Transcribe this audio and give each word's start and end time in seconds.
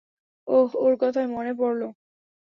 ওহ, 0.47 0.69
ওরকথায় 0.77 1.27
মনে 1.27 1.53
পড়ল। 1.53 1.81